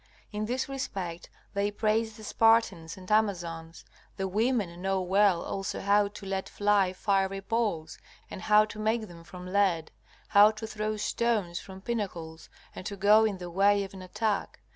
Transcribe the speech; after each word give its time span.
In 0.31 0.47
this 0.47 0.67
respect 0.67 1.29
they 1.53 1.69
praise 1.69 2.17
the 2.17 2.23
Spartans 2.23 2.97
and 2.97 3.11
Amazons. 3.11 3.85
The 4.17 4.27
women 4.27 4.81
know 4.81 4.99
well 4.99 5.43
also 5.43 5.79
how 5.79 6.07
to 6.07 6.25
let 6.25 6.49
fly 6.49 6.91
fiery 6.91 7.39
balls, 7.39 7.99
and 8.27 8.41
how 8.41 8.65
to 8.65 8.79
make 8.79 9.07
them 9.07 9.23
from 9.23 9.45
lead; 9.53 9.91
how 10.29 10.49
to 10.49 10.65
throw 10.65 10.97
stones 10.97 11.59
from 11.59 11.81
pinnacles 11.81 12.49
and 12.73 12.83
to 12.87 12.95
go 12.95 13.25
in 13.25 13.37
the 13.37 13.51
way 13.51 13.83
of 13.83 13.93
an 13.93 14.01
attack. 14.01 14.59